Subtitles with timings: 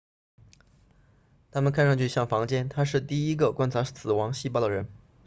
[1.51, 4.89] 它们看上去像房间他是第一个观察死亡细胞的人